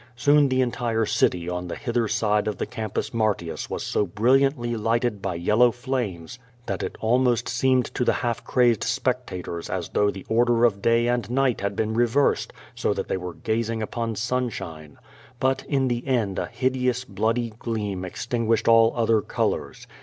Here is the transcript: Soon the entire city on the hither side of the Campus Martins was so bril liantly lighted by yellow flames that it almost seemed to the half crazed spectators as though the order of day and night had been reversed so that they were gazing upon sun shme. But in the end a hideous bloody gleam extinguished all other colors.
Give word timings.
Soon 0.15 0.49
the 0.49 0.61
entire 0.61 1.05
city 1.05 1.47
on 1.47 1.67
the 1.67 1.75
hither 1.75 2.07
side 2.07 2.47
of 2.47 2.57
the 2.57 2.65
Campus 2.65 3.13
Martins 3.13 3.69
was 3.69 3.83
so 3.85 4.07
bril 4.07 4.41
liantly 4.49 4.75
lighted 4.75 5.21
by 5.21 5.35
yellow 5.35 5.69
flames 5.71 6.39
that 6.65 6.81
it 6.81 6.95
almost 7.01 7.47
seemed 7.47 7.85
to 7.93 8.03
the 8.03 8.13
half 8.25 8.43
crazed 8.43 8.83
spectators 8.83 9.69
as 9.69 9.89
though 9.89 10.09
the 10.09 10.25
order 10.27 10.65
of 10.65 10.81
day 10.81 11.05
and 11.05 11.29
night 11.29 11.61
had 11.61 11.75
been 11.75 11.93
reversed 11.93 12.51
so 12.73 12.95
that 12.95 13.09
they 13.09 13.17
were 13.17 13.35
gazing 13.35 13.83
upon 13.83 14.15
sun 14.15 14.49
shme. 14.49 14.95
But 15.39 15.63
in 15.69 15.87
the 15.87 16.07
end 16.07 16.39
a 16.39 16.47
hideous 16.47 17.05
bloody 17.05 17.53
gleam 17.59 18.03
extinguished 18.03 18.67
all 18.67 18.93
other 18.95 19.21
colors. 19.21 19.85